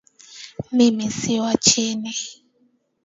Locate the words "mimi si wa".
0.75-1.53